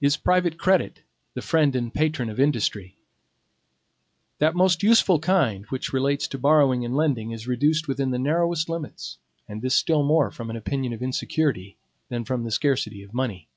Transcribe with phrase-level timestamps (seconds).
[0.00, 1.04] Is private credit
[1.34, 2.98] the friend and patron of industry?
[4.40, 8.68] That most useful kind which relates to borrowing and lending is reduced within the narrowest
[8.68, 11.76] limits, and this still more from an opinion of insecurity
[12.08, 13.48] than from the scarcity of money.